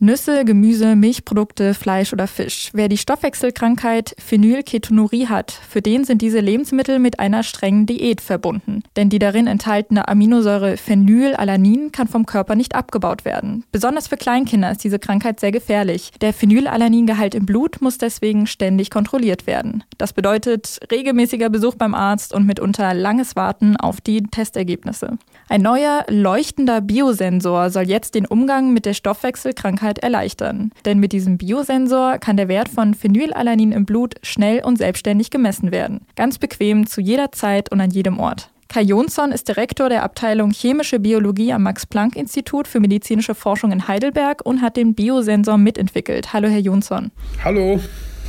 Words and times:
Nüsse, 0.00 0.44
Gemüse, 0.44 0.96
Milchprodukte, 0.96 1.72
Fleisch 1.72 2.12
oder 2.12 2.26
Fisch. 2.26 2.70
Wer 2.74 2.88
die 2.88 2.98
Stoffwechselkrankheit 2.98 4.16
Phenylketonurie 4.18 5.28
hat, 5.28 5.52
für 5.52 5.80
den 5.82 6.04
sind 6.04 6.20
diese 6.20 6.40
Lebensmittel 6.40 6.98
mit 6.98 7.20
einer 7.20 7.44
strengen 7.44 7.86
Diät 7.86 8.20
verbunden. 8.20 8.82
Denn 8.96 9.08
die 9.08 9.20
darin 9.20 9.46
enthaltene 9.46 10.08
Aminosäure 10.08 10.76
Phenylalanin 10.76 11.92
kann 11.92 12.08
vom 12.08 12.26
Körper 12.26 12.56
nicht 12.56 12.74
abgebaut 12.74 13.24
werden. 13.24 13.64
Besonders 13.70 14.08
für 14.08 14.16
Kleinkinder 14.16 14.72
ist 14.72 14.82
diese 14.82 14.98
Krankheit 14.98 15.38
sehr 15.38 15.52
gefährlich. 15.52 16.10
Der 16.20 16.32
Phenylalaningehalt 16.32 17.36
im 17.36 17.46
Blut 17.46 17.80
muss 17.80 17.96
deswegen 17.96 18.48
ständig 18.48 18.90
kontrolliert 18.90 19.46
werden. 19.46 19.84
Das 19.96 20.12
bedeutet 20.12 20.80
regelmäßiger 20.90 21.50
Besuch 21.50 21.76
beim 21.76 21.94
Arzt 21.94 22.34
und 22.34 22.46
mitunter 22.46 22.94
langes 22.94 23.36
Warten 23.36 23.76
auf 23.76 24.00
die 24.00 24.24
Testergebnisse. 24.24 25.18
Ein 25.48 25.62
neuer 25.62 26.04
leuchtender 26.08 26.80
Biosensor 26.80 27.70
soll 27.70 27.84
jetzt 27.84 28.16
den 28.16 28.26
Umgang 28.26 28.72
mit 28.72 28.86
der 28.86 28.94
Stoffwechselkrankheit 28.94 29.83
erleichtern. 29.98 30.70
Denn 30.84 30.98
mit 30.98 31.12
diesem 31.12 31.38
Biosensor 31.38 32.18
kann 32.18 32.36
der 32.36 32.48
Wert 32.48 32.68
von 32.68 32.94
Phenylalanin 32.94 33.72
im 33.72 33.84
Blut 33.84 34.14
schnell 34.22 34.64
und 34.64 34.76
selbstständig 34.76 35.30
gemessen 35.30 35.72
werden. 35.72 36.00
Ganz 36.16 36.38
bequem 36.38 36.86
zu 36.86 37.00
jeder 37.00 37.32
Zeit 37.32 37.70
und 37.70 37.80
an 37.80 37.90
jedem 37.90 38.18
Ort. 38.18 38.50
Kai 38.68 38.82
Jonsson 38.82 39.30
ist 39.30 39.46
Direktor 39.46 39.88
der 39.88 40.02
Abteilung 40.02 40.50
Chemische 40.50 40.98
Biologie 40.98 41.52
am 41.52 41.62
Max-Planck-Institut 41.62 42.66
für 42.66 42.80
medizinische 42.80 43.36
Forschung 43.36 43.70
in 43.70 43.86
Heidelberg 43.86 44.40
und 44.44 44.62
hat 44.62 44.76
den 44.76 44.94
Biosensor 44.94 45.58
mitentwickelt. 45.58 46.32
Hallo, 46.32 46.48
Herr 46.48 46.58
Jonsson. 46.58 47.12
Hallo. 47.44 47.78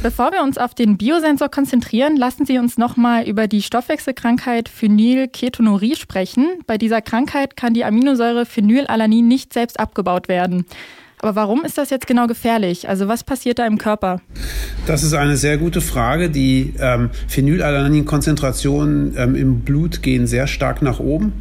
Bevor 0.04 0.32
wir 0.32 0.44
uns 0.44 0.60
auf 0.60 0.76
den 0.76 0.98
Biosensor 0.98 1.50
konzentrieren, 1.50 2.16
lassen 2.16 2.46
Sie 2.46 2.60
uns 2.60 2.78
nochmal 2.78 3.28
über 3.28 3.48
die 3.48 3.64
Stoffwechselkrankheit 3.64 4.70
Phenylketonurie 4.70 5.96
sprechen. 5.96 6.60
Bei 6.68 6.78
dieser 6.78 7.02
Krankheit 7.02 7.58
kann 7.58 7.74
die 7.74 7.86
Aminosäure 7.86 8.46
Phenylalanin 8.46 9.28
nicht 9.28 9.52
selbst 9.52 9.80
abgebaut 9.80 10.28
werden. 10.28 10.68
Aber 11.20 11.36
warum 11.36 11.64
ist 11.64 11.78
das 11.78 11.90
jetzt 11.90 12.08
genau 12.08 12.28
gefährlich? 12.28 12.88
Also 12.88 13.08
was 13.08 13.24
passiert 13.24 13.60
da 13.60 13.66
im 13.66 13.78
Körper? 13.78 14.22
Das 14.86 15.04
ist 15.04 15.14
eine 15.14 15.38
sehr 15.38 15.58
gute 15.58 15.82
Frage. 15.82 16.30
Die 16.30 16.74
ähm, 16.80 17.10
Phenylalanin-Konzentrationen 17.28 19.16
ähm, 19.18 19.36
im 19.36 19.60
Blut 19.62 20.02
gehen 20.02 20.28
sehr 20.28 20.48
stark 20.48 20.82
nach 20.82 21.00
oben. 21.00 21.34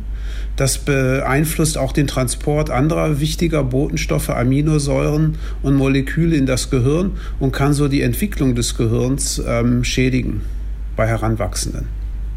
Das 0.56 0.78
beeinflusst 0.78 1.76
auch 1.76 1.92
den 1.92 2.06
Transport 2.06 2.70
anderer 2.70 3.18
wichtiger 3.18 3.64
Botenstoffe, 3.64 4.30
Aminosäuren 4.30 5.36
und 5.62 5.74
Moleküle 5.74 6.36
in 6.36 6.46
das 6.46 6.70
Gehirn 6.70 7.12
und 7.40 7.52
kann 7.52 7.72
so 7.72 7.88
die 7.88 8.02
Entwicklung 8.02 8.54
des 8.54 8.76
Gehirns 8.76 9.42
ähm, 9.44 9.82
schädigen 9.82 10.42
bei 10.96 11.08
Heranwachsenden. 11.08 11.88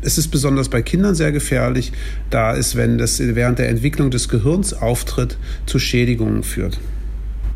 Es 0.02 0.18
ist 0.18 0.30
besonders 0.30 0.70
bei 0.70 0.82
Kindern 0.82 1.16
sehr 1.16 1.32
gefährlich, 1.32 1.92
da 2.30 2.56
es, 2.56 2.76
wenn 2.76 2.98
das 2.98 3.20
während 3.20 3.60
der 3.60 3.70
Entwicklung 3.70 4.10
des 4.10 4.30
Gehirns 4.30 4.74
auftritt, 4.74 5.38
zu 5.66 5.80
Schädigungen 5.80 6.44
führt. 6.44 6.80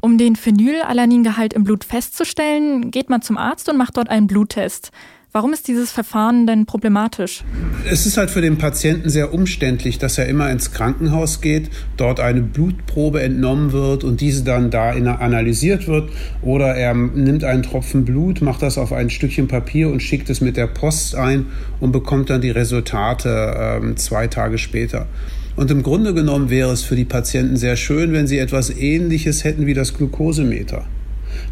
Um 0.04 0.18
den 0.18 0.36
Phenylalaningehalt 0.36 1.54
im 1.54 1.64
Blut 1.64 1.84
festzustellen, 1.84 2.90
geht 2.90 3.12
man 3.12 3.22
zum 3.22 3.38
Arzt 3.38 3.70
und 3.70 3.78
macht 3.78 3.98
dort 3.98 4.10
einen 4.10 4.26
Bluttest. 4.26 4.92
Warum 5.32 5.54
ist 5.54 5.68
dieses 5.68 5.92
Verfahren 5.92 6.48
denn 6.48 6.66
problematisch? 6.66 7.44
Es 7.90 8.06
ist 8.08 8.18
halt 8.18 8.32
für 8.32 8.42
den 8.42 8.58
Patienten 8.58 9.10
sehr 9.10 9.34
umständlich, 9.34 10.00
dass 10.00 10.18
er 10.18 10.26
immer 10.26 10.50
ins 10.50 10.74
Krankenhaus 10.74 11.40
geht, 11.40 11.70
dort 11.96 12.20
eine 12.20 12.42
Blutprobe 12.42 13.22
entnommen 13.22 13.72
wird 13.72 14.04
und 14.04 14.20
diese 14.20 14.44
dann 14.44 14.72
da 14.72 14.90
analysiert 14.90 15.88
wird. 15.88 16.10
Oder 16.42 16.76
er 16.76 16.96
nimmt 16.96 17.44
einen 17.44 17.62
Tropfen 17.62 18.04
Blut, 18.04 18.42
macht 18.42 18.64
das 18.64 18.80
auf 18.80 18.92
ein 18.92 19.10
Stückchen 19.12 19.48
Papier 19.48 19.90
und 19.90 20.02
schickt 20.02 20.30
es 20.32 20.42
mit 20.42 20.58
der 20.58 20.68
Post 20.68 21.16
ein 21.16 21.46
und 21.80 21.92
bekommt 21.92 22.30
dann 22.32 22.42
die 22.42 22.52
Resultate 22.52 23.80
äh, 23.82 23.96
zwei 23.96 24.28
Tage 24.28 24.58
später. 24.58 25.08
Und 25.56 25.72
im 25.72 25.84
Grunde 25.84 26.14
genommen 26.14 26.50
wäre 26.50 26.72
es 26.72 26.84
für 26.84 26.96
die 26.96 27.06
Patienten 27.06 27.58
sehr 27.58 27.76
schön, 27.76 28.14
wenn 28.14 28.28
sie 28.28 28.40
etwas 28.40 28.70
Ähnliches 28.70 29.44
hätten 29.44 29.66
wie 29.66 29.74
das 29.74 29.94
Glukosemeter 29.94 30.86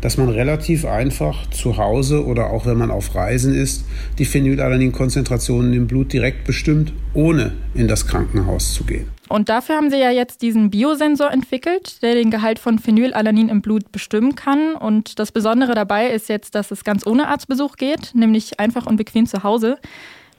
dass 0.02 0.18
man 0.18 0.30
relativ 0.30 0.86
einfach 0.86 1.50
zu 1.50 1.78
Hause 1.78 2.26
oder 2.26 2.50
auch 2.52 2.66
wenn 2.66 2.78
man 2.78 2.92
auf 2.92 3.16
Reisen 3.16 3.54
ist, 3.54 3.86
die 4.18 4.26
Phenylalanin-Konzentrationen 4.26 5.74
im 5.74 5.88
Blut 5.88 6.14
direkt 6.14 6.46
bestimmt, 6.46 6.94
ohne 7.14 7.54
in 7.74 7.88
das 7.88 8.08
Krankenhaus 8.08 8.74
zu 8.74 8.84
gehen. 8.84 9.10
Und 9.28 9.50
dafür 9.50 9.76
haben 9.76 9.92
Sie 9.92 10.00
ja 10.00 10.10
jetzt 10.10 10.42
diesen 10.42 10.72
Biosensor 10.72 11.32
entwickelt, 11.32 12.02
der 12.02 12.16
den 12.16 12.32
Gehalt 12.32 12.58
von 12.58 12.80
Phenylalanin 12.80 13.50
im 13.50 13.62
Blut 13.62 13.92
bestimmen 13.92 14.36
kann. 14.36 14.74
Und 14.74 15.20
das 15.20 15.32
Besondere 15.32 15.76
dabei 15.76 16.10
ist 16.10 16.30
jetzt, 16.30 16.56
dass 16.56 16.72
es 16.72 16.84
ganz 16.84 17.06
ohne 17.06 17.28
Arztbesuch 17.28 17.76
geht, 17.76 18.16
nämlich 18.16 18.60
einfach 18.60 18.88
und 18.88 18.98
bequem 18.98 19.28
zu 19.28 19.44
Hause. 19.44 19.78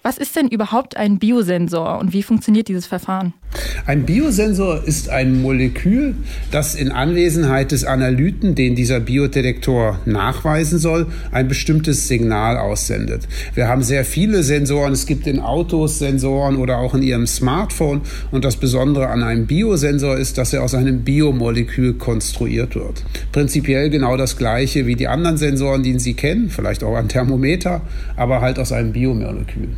Was 0.03 0.19
ist 0.19 0.35
denn 0.35 0.49
überhaupt 0.49 0.97
ein 0.97 1.19
Biosensor 1.19 1.99
und 1.99 2.13
wie 2.13 2.23
funktioniert 2.23 2.67
dieses 2.69 2.87
Verfahren? 2.87 3.35
Ein 3.85 4.05
Biosensor 4.05 4.85
ist 4.85 5.09
ein 5.09 5.43
Molekül, 5.43 6.15
das 6.53 6.77
in 6.77 6.93
Anwesenheit 6.93 7.73
des 7.73 7.85
Analyten, 7.85 8.55
den 8.55 8.77
dieser 8.77 9.01
Biodetektor 9.01 9.99
nachweisen 10.05 10.79
soll, 10.79 11.07
ein 11.33 11.49
bestimmtes 11.49 12.07
Signal 12.07 12.57
aussendet. 12.57 13.27
Wir 13.55 13.67
haben 13.67 13.83
sehr 13.83 14.05
viele 14.05 14.45
Sensoren. 14.45 14.93
Es 14.93 15.07
gibt 15.07 15.27
in 15.27 15.41
Autos 15.41 15.99
Sensoren 15.99 16.57
oder 16.57 16.79
auch 16.79 16.95
in 16.95 17.03
Ihrem 17.03 17.27
Smartphone. 17.27 18.03
Und 18.31 18.45
das 18.45 18.57
Besondere 18.57 19.09
an 19.09 19.25
einem 19.25 19.47
Biosensor 19.47 20.17
ist, 20.17 20.39
dass 20.39 20.53
er 20.53 20.63
aus 20.63 20.75
einem 20.75 21.03
Biomolekül 21.03 21.95
konstruiert 21.95 22.77
wird. 22.77 23.05
Prinzipiell 23.33 23.91
genau 23.91 24.17
das 24.17 24.37
gleiche 24.37 24.87
wie 24.87 24.95
die 24.95 25.09
anderen 25.09 25.37
Sensoren, 25.37 25.83
die 25.83 25.99
Sie 25.99 26.15
kennen, 26.15 26.51
vielleicht 26.51 26.85
auch 26.85 26.95
ein 26.95 27.09
Thermometer, 27.09 27.81
aber 28.17 28.41
halt 28.41 28.61
aus 28.61 28.71
einem 28.71 28.93
Biomolekül. 28.93 29.71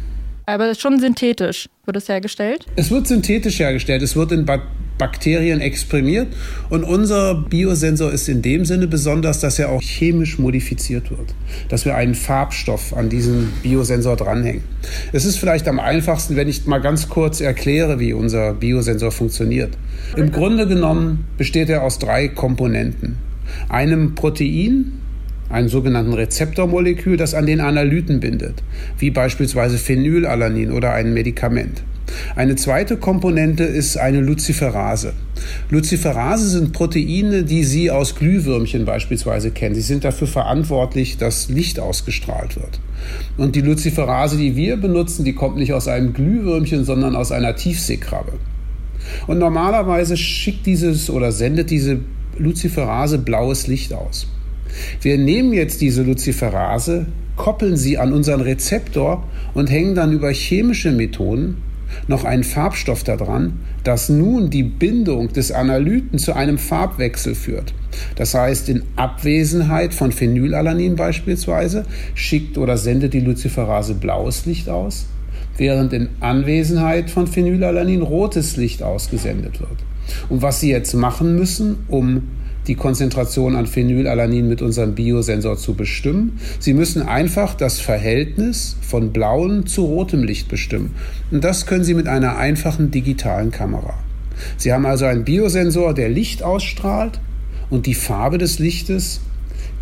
Aber 0.52 0.74
schon 0.74 1.00
synthetisch 1.00 1.70
wird 1.86 1.96
es 1.96 2.10
hergestellt? 2.10 2.66
Es 2.76 2.90
wird 2.90 3.06
synthetisch 3.06 3.58
hergestellt. 3.58 4.02
Es 4.02 4.16
wird 4.16 4.32
in 4.32 4.44
ba 4.44 4.60
Bakterien 4.98 5.62
exprimiert. 5.62 6.28
Und 6.68 6.84
unser 6.84 7.34
Biosensor 7.34 8.12
ist 8.12 8.28
in 8.28 8.42
dem 8.42 8.66
Sinne 8.66 8.86
besonders, 8.86 9.40
dass 9.40 9.58
er 9.58 9.70
auch 9.70 9.80
chemisch 9.80 10.38
modifiziert 10.38 11.10
wird. 11.10 11.34
Dass 11.70 11.86
wir 11.86 11.96
einen 11.96 12.14
Farbstoff 12.14 12.94
an 12.94 13.08
diesen 13.08 13.50
Biosensor 13.62 14.16
dranhängen. 14.16 14.62
Es 15.12 15.24
ist 15.24 15.38
vielleicht 15.38 15.66
am 15.68 15.80
einfachsten, 15.80 16.36
wenn 16.36 16.48
ich 16.48 16.66
mal 16.66 16.82
ganz 16.82 17.08
kurz 17.08 17.40
erkläre, 17.40 17.98
wie 17.98 18.12
unser 18.12 18.52
Biosensor 18.52 19.10
funktioniert. 19.10 19.70
Im 20.16 20.30
Grunde 20.30 20.68
genommen 20.68 21.24
besteht 21.38 21.70
er 21.70 21.82
aus 21.82 21.98
drei 21.98 22.28
Komponenten. 22.28 23.16
Einem 23.70 24.14
Protein, 24.14 24.92
einem 25.52 25.68
sogenannten 25.68 26.14
Rezeptormolekül, 26.14 27.16
das 27.16 27.34
an 27.34 27.46
den 27.46 27.60
Analyten 27.60 28.20
bindet, 28.20 28.62
wie 28.98 29.10
beispielsweise 29.10 29.78
Phenylalanin 29.78 30.72
oder 30.72 30.92
ein 30.92 31.12
Medikament. 31.14 31.82
Eine 32.34 32.56
zweite 32.56 32.96
Komponente 32.96 33.64
ist 33.64 33.96
eine 33.96 34.20
Luciferase. 34.20 35.12
Luciferase 35.70 36.48
sind 36.48 36.72
Proteine, 36.72 37.44
die 37.44 37.64
Sie 37.64 37.90
aus 37.90 38.14
Glühwürmchen 38.16 38.84
beispielsweise 38.84 39.50
kennen. 39.50 39.74
Sie 39.74 39.80
sind 39.80 40.04
dafür 40.04 40.26
verantwortlich, 40.26 41.16
dass 41.16 41.48
Licht 41.48 41.80
ausgestrahlt 41.80 42.56
wird. 42.56 42.80
Und 43.36 43.56
die 43.56 43.60
Luciferase, 43.60 44.36
die 44.36 44.56
wir 44.56 44.76
benutzen, 44.76 45.24
die 45.24 45.34
kommt 45.34 45.56
nicht 45.56 45.72
aus 45.72 45.88
einem 45.88 46.12
Glühwürmchen, 46.12 46.84
sondern 46.84 47.16
aus 47.16 47.32
einer 47.32 47.56
Tiefseekrabbe. 47.56 48.32
Und 49.26 49.38
normalerweise 49.38 50.16
schickt 50.16 50.66
dieses 50.66 51.10
oder 51.10 51.32
sendet 51.32 51.70
diese 51.70 52.00
Luciferase 52.38 53.18
blaues 53.18 53.66
Licht 53.66 53.92
aus. 53.92 54.26
Wir 55.00 55.18
nehmen 55.18 55.52
jetzt 55.52 55.80
diese 55.80 56.02
Luciferase, 56.02 57.06
koppeln 57.36 57.76
sie 57.76 57.98
an 57.98 58.12
unseren 58.12 58.40
Rezeptor 58.40 59.24
und 59.54 59.70
hängen 59.70 59.94
dann 59.94 60.12
über 60.12 60.30
chemische 60.30 60.92
Methoden 60.92 61.56
noch 62.08 62.24
einen 62.24 62.44
Farbstoff 62.44 63.04
daran, 63.04 63.60
das 63.84 64.08
nun 64.08 64.50
die 64.50 64.62
Bindung 64.62 65.32
des 65.32 65.52
Analyten 65.52 66.18
zu 66.18 66.34
einem 66.34 66.58
Farbwechsel 66.58 67.34
führt. 67.34 67.74
Das 68.16 68.34
heißt, 68.34 68.68
in 68.68 68.82
Abwesenheit 68.96 69.92
von 69.94 70.12
Phenylalanin 70.12 70.96
beispielsweise 70.96 71.84
schickt 72.14 72.58
oder 72.58 72.76
sendet 72.76 73.12
die 73.14 73.20
Luciferase 73.20 73.94
blaues 73.94 74.46
Licht 74.46 74.68
aus, 74.68 75.06
während 75.56 75.92
in 75.92 76.08
Anwesenheit 76.20 77.10
von 77.10 77.26
Phenylalanin 77.26 78.02
rotes 78.02 78.56
Licht 78.56 78.82
ausgesendet 78.82 79.60
wird. 79.60 79.78
Und 80.28 80.42
was 80.42 80.60
Sie 80.60 80.70
jetzt 80.70 80.94
machen 80.94 81.36
müssen, 81.36 81.84
um 81.88 82.22
die 82.66 82.74
Konzentration 82.74 83.56
an 83.56 83.66
Phenylalanin 83.66 84.48
mit 84.48 84.62
unserem 84.62 84.94
Biosensor 84.94 85.56
zu 85.56 85.74
bestimmen. 85.74 86.38
Sie 86.58 86.74
müssen 86.74 87.02
einfach 87.02 87.54
das 87.54 87.80
Verhältnis 87.80 88.76
von 88.80 89.12
blauem 89.12 89.66
zu 89.66 89.84
rotem 89.84 90.22
Licht 90.22 90.48
bestimmen. 90.48 90.94
Und 91.30 91.42
das 91.42 91.66
können 91.66 91.84
Sie 91.84 91.94
mit 91.94 92.06
einer 92.06 92.36
einfachen 92.36 92.90
digitalen 92.90 93.50
Kamera. 93.50 93.94
Sie 94.56 94.72
haben 94.72 94.86
also 94.86 95.04
einen 95.04 95.24
Biosensor, 95.24 95.94
der 95.94 96.08
Licht 96.08 96.42
ausstrahlt 96.42 97.20
und 97.70 97.86
die 97.86 97.94
Farbe 97.94 98.38
des 98.38 98.58
Lichtes 98.58 99.20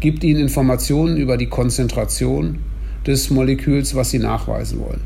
gibt 0.01 0.25
Ihnen 0.25 0.41
Informationen 0.41 1.17
über 1.17 1.37
die 1.37 1.49
Konzentration 1.49 2.59
des 3.07 3.31
Moleküls, 3.31 3.95
was 3.95 4.11
Sie 4.11 4.19
nachweisen 4.19 4.81
wollen. 4.81 5.01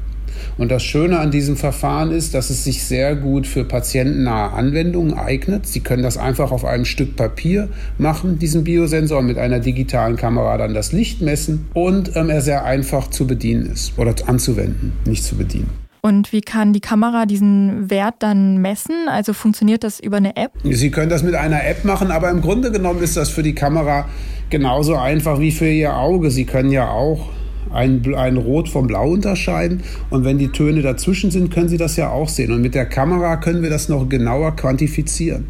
Und 0.59 0.71
das 0.71 0.83
Schöne 0.83 1.19
an 1.19 1.31
diesem 1.31 1.57
Verfahren 1.57 2.11
ist, 2.11 2.35
dass 2.35 2.51
es 2.51 2.65
sich 2.65 2.85
sehr 2.85 3.17
gut 3.17 3.47
für 3.47 3.65
patientennahe 3.65 4.53
Anwendungen 4.53 5.15
eignet. 5.15 5.67
Sie 5.67 5.81
können 5.81 6.03
das 6.03 6.17
einfach 6.17 6.53
auf 6.53 6.65
einem 6.65 6.85
Stück 6.85 7.17
Papier 7.17 7.69
machen, 7.99 8.39
diesen 8.39 8.65
Biosensor 8.65 9.23
mit 9.23 9.39
einer 9.39 9.61
digitalen 9.61 10.17
Kamera 10.17 10.57
dann 10.59 10.75
das 10.75 10.93
Licht 10.93 11.21
messen 11.21 11.67
und 11.75 12.17
ähm, 12.17 12.31
er 12.31 12.41
sehr 12.41 12.65
einfach 12.65 13.09
zu 13.11 13.27
bedienen 13.27 13.67
ist 13.67 13.99
oder 13.99 14.15
anzuwenden, 14.27 14.93
nicht 15.07 15.25
zu 15.25 15.37
bedienen. 15.37 15.71
Und 16.05 16.33
wie 16.33 16.43
kann 16.43 16.75
die 16.75 16.81
Kamera 16.81 17.25
diesen 17.25 17.89
Wert 17.89 18.17
dann 18.19 18.59
messen? 18.59 19.09
Also 19.09 19.33
funktioniert 19.33 19.85
das 19.85 20.01
über 20.01 20.19
eine 20.19 20.37
App? 20.37 20.53
Sie 20.63 20.91
können 20.91 21.09
das 21.09 21.23
mit 21.23 21.35
einer 21.35 21.65
App 21.67 21.87
machen, 21.87 22.11
aber 22.11 22.29
im 22.29 22.43
Grunde 22.43 22.71
genommen 22.71 23.03
ist 23.03 23.17
das 23.17 23.31
für 23.31 23.43
die 23.43 23.55
Kamera 23.55 24.07
genauso 24.51 24.97
einfach 24.97 25.41
wie 25.41 25.51
für 25.51 25.67
Ihr 25.67 25.97
Auge. 25.97 26.31
Sie 26.31 26.45
können 26.45 26.71
ja 26.71 26.91
auch 26.91 27.31
ein, 27.75 28.15
ein 28.15 28.37
Rot 28.37 28.69
vom 28.69 28.87
Blau 28.87 29.11
unterscheiden. 29.11 29.83
Und 30.11 30.25
wenn 30.25 30.39
die 30.39 30.49
Töne 30.49 30.83
dazwischen 30.83 31.31
sind, 31.31 31.53
können 31.53 31.69
Sie 31.69 31.77
das 31.77 31.97
ja 31.97 32.11
auch 32.11 32.29
sehen. 32.29 32.53
Und 32.53 32.63
mit 32.63 32.75
der 32.75 32.87
Kamera 32.87 33.37
können 33.37 33.63
wir 33.63 33.71
das 33.71 33.89
noch 33.89 34.09
genauer 34.09 34.57
quantifizieren. 34.57 35.47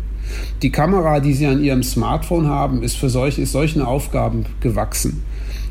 Die 0.62 0.70
Kamera, 0.70 1.20
die 1.20 1.34
Sie 1.34 1.46
an 1.46 1.62
Ihrem 1.62 1.82
Smartphone 1.82 2.48
haben, 2.48 2.82
ist 2.82 2.96
für 2.96 3.10
solch, 3.10 3.38
ist 3.38 3.52
solchen 3.52 3.82
Aufgaben 3.82 4.46
gewachsen. 4.60 5.22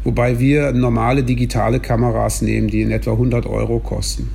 Wobei 0.03 0.39
wir 0.39 0.73
normale 0.73 1.23
digitale 1.23 1.79
Kameras 1.79 2.41
nehmen, 2.41 2.67
die 2.67 2.81
in 2.81 2.91
etwa 2.91 3.11
100 3.11 3.45
Euro 3.45 3.79
kosten. 3.79 4.29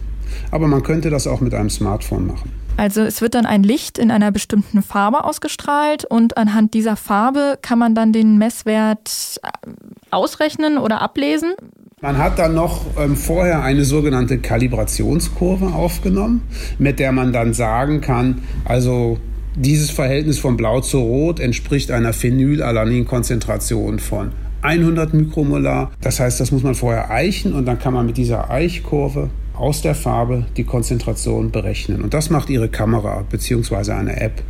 Aber 0.51 0.67
man 0.67 0.83
könnte 0.83 1.11
das 1.11 1.27
auch 1.27 1.41
mit 1.41 1.55
einem 1.55 1.71
Smartphone 1.71 2.27
machen. 2.27 2.51
Also 2.79 3.03
es 3.03 3.21
wird 3.21 3.35
dann 3.35 3.45
ein 3.45 3.65
Licht 3.65 3.99
in 3.99 4.13
einer 4.13 4.31
bestimmten 4.31 4.83
Farbe 4.83 5.25
ausgestrahlt 5.25 6.05
und 6.05 6.37
anhand 6.37 6.75
dieser 6.75 6.95
Farbe 6.95 7.59
kann 7.61 7.81
man 7.81 7.97
dann 7.97 8.13
den 8.13 8.39
Messwert 8.39 9.41
äh, 9.43 9.49
ausrechnen 10.13 10.79
oder 10.79 11.03
ablesen. 11.03 11.55
Man 12.01 12.17
hat 12.17 12.39
dann 12.39 12.55
noch 12.55 12.87
ähm, 12.97 13.17
vorher 13.17 13.63
eine 13.65 13.85
sogenannte 13.85 14.39
Kalibrationskurve 14.39 15.67
aufgenommen, 15.67 16.43
mit 16.79 17.01
der 17.01 17.11
man 17.11 17.33
dann 17.33 17.55
sagen 17.55 18.01
kann, 18.01 18.43
also 18.65 19.19
dieses 19.57 19.91
Verhältnis 19.91 20.39
von 20.39 20.57
Blau 20.57 20.81
zu 20.81 21.01
Rot 21.01 21.41
entspricht 21.41 21.91
einer 21.91 22.13
Phenylalanin-Konzentration 22.13 23.99
von 23.99 24.31
100 24.63 25.13
Mikromolar. 25.13 25.91
Das 26.01 26.21
heißt, 26.21 26.39
das 26.39 26.53
muss 26.53 26.63
man 26.63 26.77
vorher 26.77 27.11
eichen 27.11 27.53
und 27.53 27.67
dann 27.67 27.81
kann 27.81 27.95
man 27.95 28.07
mit 28.07 28.17
dieser 28.17 28.49
Eichkurve 28.49 29.31
aus 29.55 29.83
der 29.83 29.97
Farbe 29.97 30.47
die 30.57 30.63
Konzentration 30.63 31.51
berechnen. 31.51 32.03
Und 32.03 32.15
das 32.15 32.31
macht 32.31 32.49
Ihre 32.49 32.69
Kamera 32.69 33.25
bzw. 33.29 33.91
eine 33.91 34.21
App. 34.21 34.45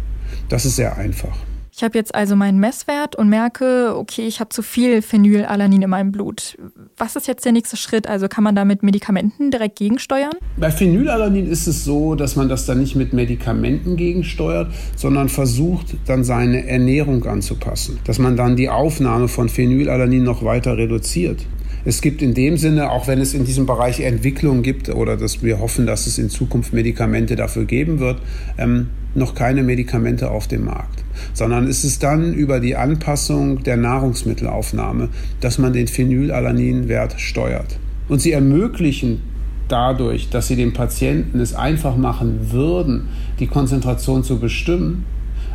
Das 0.50 0.66
ist 0.66 0.76
sehr 0.76 0.98
einfach. 0.98 1.47
Ich 1.78 1.84
habe 1.84 1.96
jetzt 1.96 2.12
also 2.12 2.34
meinen 2.34 2.58
Messwert 2.58 3.14
und 3.14 3.28
merke, 3.28 3.94
okay, 3.96 4.26
ich 4.26 4.40
habe 4.40 4.48
zu 4.48 4.62
viel 4.62 5.00
Phenylalanin 5.00 5.80
in 5.80 5.88
meinem 5.88 6.10
Blut. 6.10 6.58
Was 6.96 7.14
ist 7.14 7.28
jetzt 7.28 7.44
der 7.44 7.52
nächste 7.52 7.76
Schritt? 7.76 8.08
Also 8.08 8.26
kann 8.26 8.42
man 8.42 8.56
da 8.56 8.64
mit 8.64 8.82
Medikamenten 8.82 9.52
direkt 9.52 9.78
gegensteuern? 9.78 10.32
Bei 10.56 10.72
Phenylalanin 10.72 11.48
ist 11.48 11.69
es 11.69 11.84
so, 11.84 12.16
dass 12.16 12.34
man 12.34 12.48
das 12.48 12.66
dann 12.66 12.80
nicht 12.80 12.96
mit 12.96 13.12
Medikamenten 13.12 13.94
gegensteuert, 13.94 14.75
sondern 14.96 15.28
versucht 15.28 15.94
dann 16.06 16.25
seine 16.25 16.66
Ernährung 16.66 17.25
anzupassen. 17.25 18.00
Dass 18.02 18.19
man 18.19 18.36
dann 18.36 18.56
die 18.56 18.69
Aufnahme 18.69 19.28
von 19.28 19.48
Phenylalanin 19.48 20.24
noch 20.24 20.42
weiter 20.42 20.76
reduziert. 20.76 21.46
Es 21.88 22.02
gibt 22.02 22.20
in 22.20 22.35
dem 22.35 22.58
Sinne, 22.58 22.90
auch 22.90 23.06
wenn 23.06 23.19
es 23.19 23.32
in 23.32 23.46
diesem 23.46 23.64
Bereich 23.64 24.00
Entwicklung 24.00 24.62
gibt 24.62 24.90
oder 24.90 25.17
dass 25.17 25.43
wir 25.43 25.58
hoffen, 25.58 25.87
dass 25.87 26.06
es 26.06 26.19
in 26.19 26.29
Zukunft 26.29 26.75
Medikamente 26.75 27.35
dafür 27.35 27.64
geben 27.64 27.99
wird, 27.99 28.20
ähm, 28.58 28.90
noch 29.14 29.35
keine 29.35 29.62
Medikamente 29.62 30.31
auf 30.31 30.46
dem 30.46 30.67
Markt, 30.67 31.02
sondern 31.32 31.67
es 31.67 31.85
ist 31.85 32.02
dann 32.02 32.35
über 32.35 32.61
die 32.61 32.76
Anpassung 32.76 33.62
der 33.62 33.79
Nahrungsmittelaufnahme, 33.79 35.08
dass 35.40 35.56
man 35.56 35.73
den 35.73 35.88
Phenylalaninwert 35.88 37.19
steuert. 37.19 37.79
Und 38.06 38.20
sie 38.20 38.32
ermöglichen 38.32 39.23
dadurch, 39.69 40.29
dass 40.29 40.49
sie 40.49 40.56
dem 40.56 40.75
Patienten 40.75 41.41
es 41.41 41.55
einfach 41.55 41.96
machen 41.96 42.52
würden, 42.52 43.08
die 43.41 43.46
Konzentration 43.46 44.25
zu 44.25 44.38
bestimmen, 44.38 45.06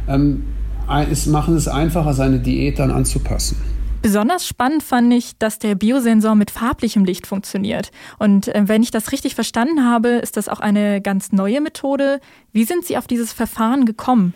ähm, 0.07 0.45
es 1.11 1.27
machen 1.27 1.55
es 1.55 1.67
einfacher, 1.67 2.15
seine 2.15 2.39
Diät 2.39 2.79
dann 2.79 2.89
anzupassen. 2.89 3.57
Besonders 4.03 4.45
spannend 4.45 4.83
fand 4.83 5.13
ich, 5.13 5.37
dass 5.39 5.59
der 5.59 5.75
Biosensor 5.75 6.35
mit 6.35 6.51
farblichem 6.51 7.05
Licht 7.05 7.25
funktioniert. 7.25 7.89
Und 8.19 8.49
äh, 8.49 8.63
wenn 8.65 8.83
ich 8.83 8.91
das 8.91 9.13
richtig 9.13 9.33
verstanden 9.33 9.85
habe, 9.85 10.09
ist 10.09 10.35
das 10.35 10.49
auch 10.49 10.59
eine 10.59 10.99
ganz 10.99 11.31
neue 11.31 11.61
Methode. 11.61 12.19
Wie 12.51 12.65
sind 12.65 12.83
Sie 12.83 12.97
auf 12.97 13.07
dieses 13.07 13.31
Verfahren 13.31 13.85
gekommen? 13.85 14.33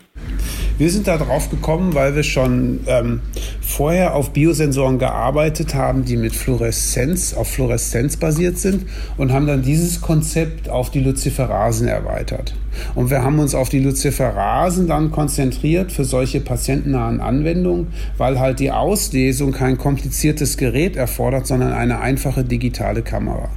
Wir 0.78 0.90
sind 0.90 1.06
da 1.06 1.18
drauf 1.18 1.50
gekommen, 1.50 1.94
weil 1.94 2.14
wir 2.14 2.22
schon 2.22 2.80
ähm, 2.86 3.20
vorher 3.60 4.14
auf 4.14 4.32
Biosensoren 4.32 4.98
gearbeitet 4.98 5.74
haben, 5.74 6.04
die 6.04 6.16
mit 6.16 6.34
Fluoreszenz, 6.34 7.34
auf 7.34 7.48
Fluoreszenz 7.48 8.16
basiert 8.16 8.58
sind 8.58 8.86
und 9.16 9.32
haben 9.32 9.46
dann 9.46 9.62
dieses 9.62 10.00
Konzept 10.00 10.70
auf 10.70 10.90
die 10.90 11.00
Luciferasen 11.00 11.88
erweitert. 11.88 12.54
Und 12.94 13.10
wir 13.10 13.22
haben 13.22 13.40
uns 13.40 13.56
auf 13.56 13.68
die 13.68 13.80
Luciferasen 13.80 14.86
dann 14.86 15.10
konzentriert 15.10 15.90
für 15.90 16.04
solche 16.04 16.40
patientennahen 16.40 17.20
Anwendungen, 17.20 17.88
weil 18.16 18.38
halt 18.38 18.60
die 18.60 18.70
Auslesung 18.70 19.57
kein 19.58 19.76
kompliziertes 19.76 20.56
Gerät 20.56 20.94
erfordert, 20.94 21.48
sondern 21.48 21.72
eine 21.72 21.98
einfache 21.98 22.44
digitale 22.44 23.02
Kamera. 23.02 23.50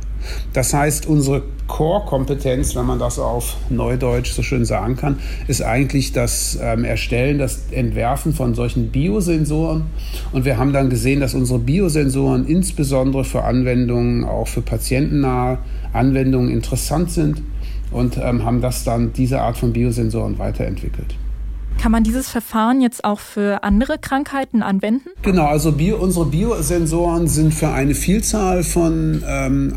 Das 0.53 0.73
heißt, 0.73 1.05
unsere 1.05 1.43
Core-Kompetenz, 1.67 2.75
wenn 2.75 2.85
man 2.85 2.97
das 2.99 3.19
auf 3.19 3.57
Neudeutsch 3.69 4.31
so 4.33 4.41
schön 4.41 4.65
sagen 4.65 4.95
kann, 4.95 5.19
ist 5.47 5.61
eigentlich 5.61 6.11
das 6.11 6.57
ähm, 6.61 6.83
Erstellen, 6.83 7.37
das 7.37 7.71
Entwerfen 7.71 8.33
von 8.33 8.55
solchen 8.55 8.89
Biosensoren. 8.89 9.85
Und 10.31 10.45
wir 10.45 10.57
haben 10.57 10.73
dann 10.73 10.89
gesehen, 10.89 11.19
dass 11.19 11.33
unsere 11.33 11.59
Biosensoren 11.59 12.47
insbesondere 12.47 13.23
für 13.23 13.43
Anwendungen, 13.43 14.23
auch 14.25 14.47
für 14.47 14.61
patientennahe 14.61 15.59
Anwendungen 15.93 16.49
interessant 16.49 17.11
sind 17.11 17.41
und 17.91 18.17
ähm, 18.17 18.43
haben 18.43 18.61
das 18.61 18.83
dann, 18.83 19.13
diese 19.13 19.41
Art 19.41 19.57
von 19.57 19.71
Biosensoren 19.71 20.39
weiterentwickelt. 20.39 21.15
Kann 21.81 21.91
man 21.91 22.03
dieses 22.03 22.29
Verfahren 22.29 22.79
jetzt 22.79 23.03
auch 23.03 23.19
für 23.19 23.63
andere 23.63 23.97
Krankheiten 23.97 24.61
anwenden? 24.61 25.09
Genau, 25.23 25.47
also 25.47 25.71
Bio, 25.71 25.95
unsere 25.97 26.27
Biosensoren 26.27 27.27
sind 27.27 27.55
für 27.55 27.69
eine 27.69 27.95
Vielzahl 27.95 28.61
von 28.61 29.23
ähm, 29.27 29.73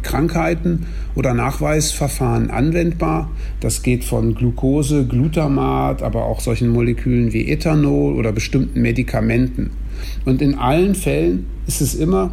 Krankheiten 0.00 0.86
oder 1.14 1.34
Nachweisverfahren 1.34 2.50
anwendbar. 2.50 3.30
Das 3.60 3.82
geht 3.82 4.04
von 4.04 4.34
Glucose, 4.34 5.04
Glutamat, 5.04 6.02
aber 6.02 6.24
auch 6.24 6.40
solchen 6.40 6.70
Molekülen 6.70 7.34
wie 7.34 7.50
Ethanol 7.50 8.14
oder 8.14 8.32
bestimmten 8.32 8.80
Medikamenten. 8.80 9.72
Und 10.24 10.40
in 10.40 10.54
allen 10.54 10.94
Fällen 10.94 11.44
ist 11.66 11.82
es 11.82 11.94
immer, 11.94 12.32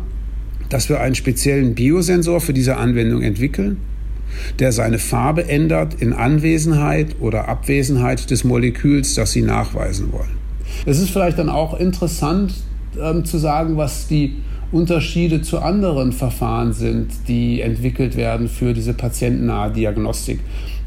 dass 0.69 0.87
wir 0.87 1.01
einen 1.01 1.15
speziellen 1.15 1.75
Biosensor 1.75 2.39
für 2.39 2.53
diese 2.53 2.77
Anwendung 2.77 3.21
entwickeln 3.21 3.81
der 4.59 4.71
seine 4.71 4.99
Farbe 4.99 5.47
ändert 5.47 5.95
in 5.95 6.13
Anwesenheit 6.13 7.15
oder 7.19 7.47
Abwesenheit 7.47 8.29
des 8.29 8.43
Moleküls, 8.43 9.15
das 9.15 9.31
Sie 9.31 9.41
nachweisen 9.41 10.11
wollen. 10.11 10.37
Es 10.85 10.99
ist 10.99 11.09
vielleicht 11.09 11.39
dann 11.39 11.49
auch 11.49 11.79
interessant 11.79 12.53
ähm, 13.01 13.25
zu 13.25 13.37
sagen, 13.37 13.77
was 13.77 14.07
die 14.07 14.35
Unterschiede 14.71 15.41
zu 15.41 15.59
anderen 15.59 16.11
Verfahren 16.11 16.73
sind, 16.73 17.07
die 17.27 17.61
entwickelt 17.61 18.17
werden 18.17 18.49
für 18.49 18.73
diese 18.73 18.93
patientennahe 18.93 19.71
Diagnostik. 19.71 20.39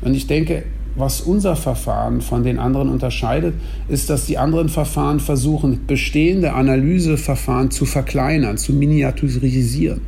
Und 0.03 0.14
ich 0.14 0.26
denke, 0.26 0.64
was 0.96 1.20
unser 1.20 1.56
Verfahren 1.56 2.20
von 2.20 2.43
den 2.43 2.58
anderen 2.58 2.89
unterscheidet, 2.89 3.55
ist, 3.89 4.10
dass 4.10 4.27
die 4.27 4.39
anderen 4.39 4.69
Verfahren 4.69 5.20
versuchen, 5.20 5.86
bestehende 5.86 6.53
Analyseverfahren 6.53 7.70
zu 7.70 7.86
verkleinern, 7.86 8.58
zu 8.58 8.72
miniaturisieren. 8.72 10.03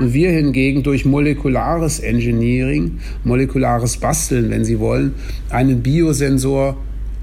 Und 0.00 0.12
wir 0.12 0.30
hingegen 0.30 0.82
durch 0.82 1.04
molekulares 1.04 2.00
Engineering, 2.00 2.98
molekulares 3.24 3.96
Basteln, 3.96 4.50
wenn 4.50 4.64
Sie 4.64 4.78
wollen, 4.78 5.14
einen 5.50 5.82
Biosensor 5.82 6.76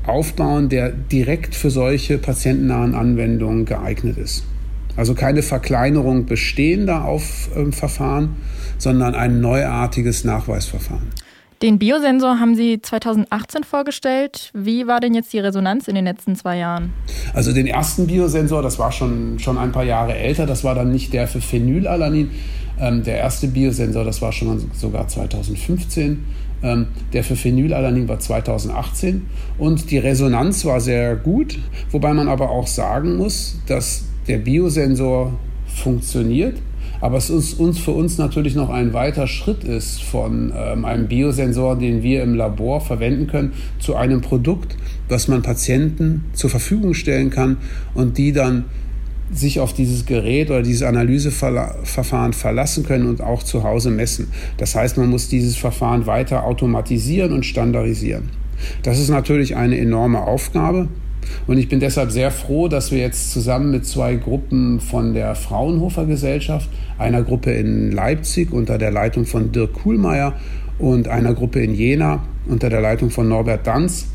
aufbauen, 0.06 0.70
der 0.70 0.91
direkt 0.91 1.56
für 1.56 1.70
solche 1.70 2.18
patientennahen 2.18 2.96
Anwendungen 2.96 3.65
geeignet 3.65 4.18
ist. 4.18 4.44
Also 4.96 5.13
keine 5.13 5.44
Verkleinerung 5.44 6.25
bestehender 6.25 7.06
auf, 7.06 7.50
äh, 7.56 7.72
Verfahren, 7.72 8.36
sondern 8.77 9.15
ein 9.15 9.39
neuartiges 9.39 10.24
Nachweisverfahren. 10.24 11.08
Den 11.61 11.77
Biosensor 11.77 12.39
haben 12.39 12.55
Sie 12.55 12.81
2018 12.81 13.65
vorgestellt. 13.65 14.49
Wie 14.53 14.87
war 14.87 15.01
denn 15.01 15.13
jetzt 15.13 15.33
die 15.33 15.39
Resonanz 15.39 15.89
in 15.89 15.95
den 15.95 16.05
letzten 16.05 16.37
zwei 16.37 16.57
Jahren? 16.57 16.93
Also 17.33 17.51
den 17.51 17.67
ersten 17.67 18.07
Biosensor, 18.07 18.61
das 18.61 18.79
war 18.79 18.93
schon, 18.93 19.39
schon 19.39 19.57
ein 19.57 19.73
paar 19.73 19.83
Jahre 19.83 20.15
älter, 20.15 20.45
das 20.45 20.63
war 20.63 20.73
dann 20.73 20.89
nicht 20.89 21.11
der 21.11 21.27
für 21.27 21.41
Phenylalanin. 21.41 22.31
Ähm, 22.79 23.03
der 23.03 23.17
erste 23.17 23.47
Biosensor, 23.47 24.05
das 24.05 24.21
war 24.21 24.31
schon 24.31 24.71
sogar 24.73 25.09
2015. 25.09 26.23
Ähm, 26.63 26.87
der 27.11 27.25
für 27.25 27.35
Phenylalanin 27.35 28.07
war 28.07 28.19
2018 28.19 29.27
und 29.57 29.91
die 29.91 29.97
Resonanz 29.97 30.65
war 30.65 30.81
sehr 30.81 31.15
gut, 31.15 31.57
wobei 31.89 32.13
man 32.13 32.27
aber 32.27 32.49
auch 32.49 32.67
sagen 32.67 33.15
muss, 33.15 33.57
dass 33.65 34.03
der 34.27 34.39
Biosensor 34.39 35.33
funktioniert 35.67 36.55
aber 37.01 37.18
es 37.18 37.29
ist 37.29 37.53
uns 37.53 37.79
für 37.79 37.91
uns 37.91 38.18
natürlich 38.18 38.56
noch 38.56 38.70
ein 38.70 38.94
weiter 38.94 39.27
Schritt 39.27 39.63
ist 39.63 40.03
von 40.03 40.51
ähm, 40.56 40.86
einem 40.86 41.08
Biosensor, 41.08 41.77
den 41.77 42.03
wir 42.03 42.24
im 42.24 42.36
Labor 42.36 42.82
verwenden 42.82 43.27
können, 43.27 43.53
zu 43.79 43.96
einem 43.96 44.22
Produkt, 44.22 44.75
das 45.08 45.27
man 45.27 45.41
Patienten 45.41 46.25
zur 46.34 46.50
Verfügung 46.50 46.94
stellen 46.94 47.29
kann 47.29 47.58
und 47.94 48.18
die 48.18 48.32
dann 48.32 48.65
sich 49.32 49.60
auf 49.60 49.74
dieses 49.74 50.06
Gerät 50.06 50.50
oder 50.50 50.63
dieses 50.63 50.84
Analyseverfahren 50.84 52.34
verlassen 52.34 52.84
können 52.84 53.08
und 53.08 53.22
auch 53.22 53.44
zu 53.44 53.63
Hause 53.63 53.91
messen. 53.91 54.29
Das 54.58 54.75
heißt, 54.75 54.98
man 54.98 55.10
muss 55.10 55.27
dieses 55.27 55.56
Verfahren 55.56 56.08
weiter 56.08 56.46
automatisieren 56.46 57.32
und 57.32 57.46
standardisieren. 57.46 58.29
Das 58.84 59.00
ist 59.00 59.10
natürlich 59.10 59.56
eine 59.56 59.77
enorme 59.77 60.22
Aufgabe. 60.22 60.88
Und 61.48 61.58
ich 61.58 61.70
bin 61.70 61.79
deshalb 61.79 62.12
sehr 62.12 62.32
froh, 62.32 62.68
dass 62.68 62.91
wir 62.91 63.00
jetzt 63.00 63.32
zusammen 63.32 63.72
mit 63.72 63.86
zwei 63.86 64.15
Gruppen 64.15 64.79
von 64.79 65.13
der 65.13 65.36
Fraunhofer 65.36 66.06
Gesellschaft, 66.06 66.70
einer 67.00 67.24
Gruppe 67.24 67.51
in 67.51 67.91
Leipzig 67.91 68.51
unter 68.51 68.77
der 68.77 68.91
Leitung 68.91 69.25
von 69.25 69.51
Dirk 69.51 69.74
Kuhlmeier 69.74 70.36
und 70.77 71.08
einer 71.08 71.34
Gruppe 71.34 71.62
in 71.62 71.74
Jena 71.74 72.24
unter 72.48 72.70
der 72.70 72.82
Leitung 72.82 73.10
von 73.10 73.27
Norbert 73.27 73.65
Danz 73.65 74.08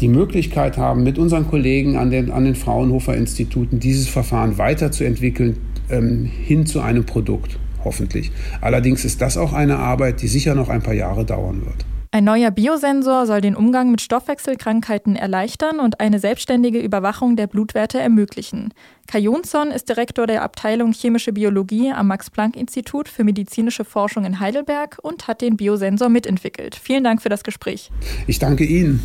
die 0.00 0.08
Möglichkeit 0.08 0.76
haben, 0.76 1.02
mit 1.02 1.18
unseren 1.18 1.48
Kollegen 1.48 1.96
an 1.96 2.10
den, 2.10 2.30
an 2.30 2.44
den 2.44 2.54
Fraunhofer 2.54 3.16
Instituten 3.16 3.80
dieses 3.80 4.08
Verfahren 4.08 4.58
weiterzuentwickeln 4.58 5.56
ähm, 5.90 6.26
hin 6.26 6.66
zu 6.66 6.80
einem 6.80 7.06
Produkt, 7.06 7.58
hoffentlich. 7.82 8.30
Allerdings 8.60 9.04
ist 9.04 9.22
das 9.22 9.38
auch 9.38 9.54
eine 9.54 9.78
Arbeit, 9.78 10.20
die 10.20 10.28
sicher 10.28 10.54
noch 10.54 10.68
ein 10.68 10.82
paar 10.82 10.94
Jahre 10.94 11.24
dauern 11.24 11.62
wird. 11.64 11.86
Ein 12.16 12.24
neuer 12.24 12.50
Biosensor 12.50 13.26
soll 13.26 13.42
den 13.42 13.54
Umgang 13.54 13.90
mit 13.90 14.00
Stoffwechselkrankheiten 14.00 15.16
erleichtern 15.16 15.80
und 15.80 16.00
eine 16.00 16.18
selbstständige 16.18 16.78
Überwachung 16.78 17.36
der 17.36 17.46
Blutwerte 17.46 18.00
ermöglichen. 18.00 18.72
Kai 19.06 19.18
Jonsson 19.18 19.70
ist 19.70 19.90
Direktor 19.90 20.26
der 20.26 20.40
Abteilung 20.40 20.92
Chemische 20.92 21.34
Biologie 21.34 21.92
am 21.92 22.06
Max-Planck-Institut 22.06 23.10
für 23.10 23.22
medizinische 23.22 23.84
Forschung 23.84 24.24
in 24.24 24.40
Heidelberg 24.40 24.98
und 25.02 25.28
hat 25.28 25.42
den 25.42 25.58
Biosensor 25.58 26.08
mitentwickelt. 26.08 26.74
Vielen 26.74 27.04
Dank 27.04 27.20
für 27.20 27.28
das 27.28 27.44
Gespräch. 27.44 27.90
Ich 28.26 28.38
danke 28.38 28.64
Ihnen. 28.64 29.04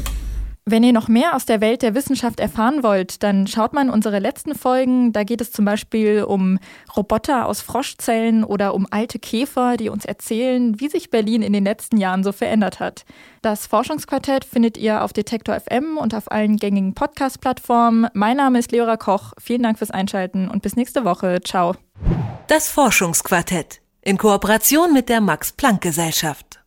Wenn 0.66 0.84
ihr 0.84 0.94
noch 0.94 1.08
mehr 1.08 1.36
aus 1.36 1.46
der 1.46 1.60
Welt 1.60 1.82
der 1.82 1.96
Wissenschaft 1.96 2.40
erfahren 2.40 2.84
wollt, 2.84 3.24
dann 3.24 3.48
schaut 3.48 3.74
mal 3.74 3.82
in 3.82 3.90
unsere 3.90 4.20
letzten 4.20 4.54
Folgen. 4.54 5.12
Da 5.12 5.24
geht 5.24 5.42
es 5.42 5.52
zum 5.52 5.66
Beispiel 5.66 6.24
um 6.24 6.60
Roboter 6.96 7.48
aus 7.48 7.62
Froschzellen 7.62 8.44
oder 8.44 8.76
um 8.76 8.86
alte 8.92 9.18
Käfer, 9.18 9.76
die 9.76 9.90
uns 9.90 10.06
erzählen, 10.06 10.80
wie 10.80 10.88
sich 10.88 11.10
Berlin 11.10 11.42
in 11.42 11.52
den 11.52 11.64
letzten 11.64 11.98
Jahren 11.98 12.24
so 12.24 12.32
verändert 12.32 12.80
hat. 12.80 13.06
Das 13.42 13.66
Forschungsquartett 13.66 14.46
findet 14.46 14.78
ihr 14.78 15.04
auf 15.04 15.14
Detektor 15.14 15.60
FM 15.60 15.98
und 15.98 16.14
auf 16.14 16.32
allen 16.32 16.58
gängigen 16.58 16.94
Podcast-Plattformen. 16.94 18.08
Mein 18.14 18.38
Name 18.38 18.60
ist 18.60 18.72
Leora 18.72 18.98
Koch. 18.98 19.34
Vielen 19.40 19.64
Dank 19.64 19.80
fürs 19.80 19.92
Einschalten 19.92 20.48
und 20.48 20.62
bis 20.62 20.76
nächste 20.76 21.06
Woche. 21.06 21.42
Ciao. 21.44 21.74
Das 22.48 22.70
Forschungsquartett 22.70 23.82
in 24.04 24.20
Kooperation 24.20 24.94
mit 24.94 25.10
der 25.10 25.22
Max-Planck-Gesellschaft. 25.22 26.61